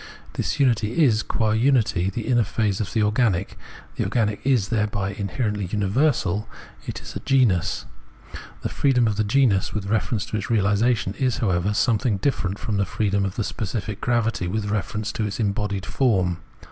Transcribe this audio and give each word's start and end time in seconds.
This 0.33 0.59
unity 0.59 1.03
is 1.03 1.21
qua 1.21 1.51
unity 1.51 2.09
the 2.09 2.23
inner 2.25 2.43
phase 2.43 2.81
of 2.81 2.91
the 2.91 3.03
organic; 3.03 3.55
the 3.97 4.03
organic 4.03 4.41
is 4.43 4.69
thereby 4.69 5.11
inherently 5.11 5.65
universal, 5.65 6.49
it 6.87 7.03
is 7.03 7.15
a 7.15 7.19
genus. 7.19 7.85
The 8.63 8.69
freedom 8.69 9.05
of 9.07 9.17
the 9.17 9.23
genus 9.23 9.75
with 9.75 9.85
reference 9.85 10.25
to 10.25 10.37
its 10.37 10.47
reaUsation 10.47 11.15
is, 11.17 11.37
however, 11.37 11.71
something 11.75 12.17
different 12.17 12.57
from 12.57 12.77
the 12.77 12.85
freedom 12.87 13.25
of 13.25 13.35
specific 13.45 14.01
gravity 14.01 14.47
with 14.47 14.71
reference 14.71 15.11
to 15.11 15.29
embodied 15.37 15.85
form. 15.85 16.37